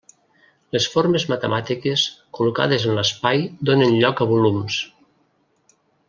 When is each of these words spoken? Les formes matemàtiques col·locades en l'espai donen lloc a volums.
Les 0.75 0.85
formes 0.93 1.25
matemàtiques 1.33 2.05
col·locades 2.37 2.87
en 2.91 2.97
l'espai 2.99 3.43
donen 3.71 3.93
lloc 4.01 4.23
a 4.25 4.31
volums. 4.35 4.79